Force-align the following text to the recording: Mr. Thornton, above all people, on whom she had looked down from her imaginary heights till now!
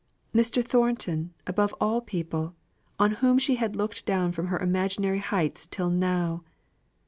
Mr. 0.33 0.65
Thornton, 0.65 1.31
above 1.45 1.75
all 1.79 2.01
people, 2.01 2.55
on 2.97 3.11
whom 3.11 3.37
she 3.37 3.57
had 3.57 3.75
looked 3.75 4.03
down 4.03 4.31
from 4.31 4.47
her 4.47 4.57
imaginary 4.57 5.19
heights 5.19 5.67
till 5.67 5.91
now! 5.91 6.43